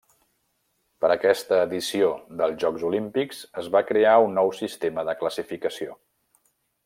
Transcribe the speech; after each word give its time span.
Per 1.03 1.09
aquesta 1.15 1.59
edició 1.65 2.07
dels 2.39 2.57
Jocs 2.63 2.87
Olímpics 2.89 3.43
es 3.63 3.69
va 3.77 3.83
crear 3.91 4.15
un 4.29 4.35
nou 4.39 4.53
sistema 4.61 5.05
de 5.11 5.17
classificació. 5.21 5.97